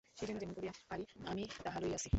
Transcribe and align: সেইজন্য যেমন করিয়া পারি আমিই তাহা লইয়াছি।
সেইজন্য 0.17 0.39
যেমন 0.41 0.53
করিয়া 0.57 0.73
পারি 0.89 1.03
আমিই 1.25 1.47
তাহা 1.63 1.79
লইয়াছি। 1.83 2.09